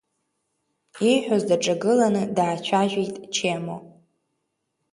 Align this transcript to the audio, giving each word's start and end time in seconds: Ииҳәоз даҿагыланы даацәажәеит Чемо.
Ииҳәоз 1.09 1.43
даҿагыланы 1.49 2.21
даацәажәеит 2.35 3.15
Чемо. 3.35 3.77